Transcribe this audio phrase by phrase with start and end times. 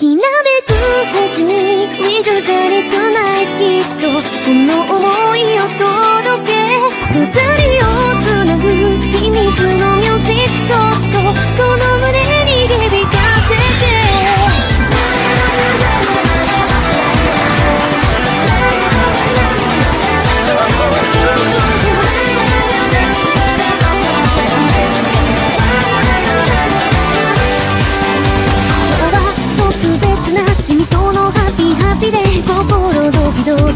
[0.00, 0.62] きらめ
[1.44, 5.69] に虹されたないきっとこの想いを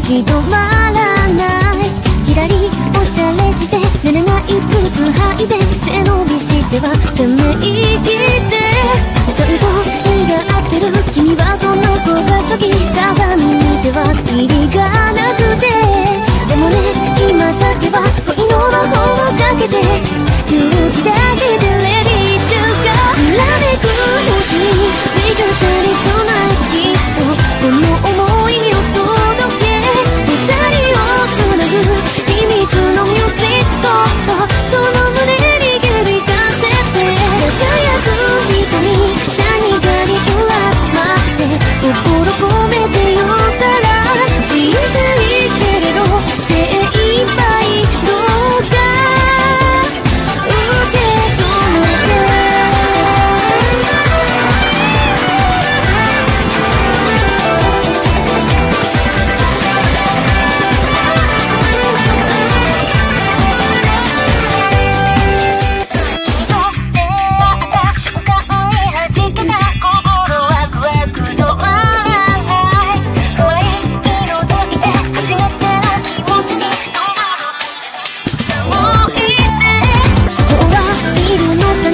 [0.05, 0.57] き止ま
[0.91, 1.01] ら
[1.33, 1.89] ない。
[2.25, 2.69] 左
[2.99, 7.73] おしゃれして寝れないブーツ履いて背伸びしてはため息
[8.05, 8.13] で
[9.35, 9.65] ちゃんと
[10.05, 10.85] 目が合ってる。
[11.11, 14.94] 君はこの子が先き鏡見てはキリが。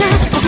[0.02, 0.41] 나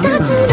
[0.00, 0.51] 大自。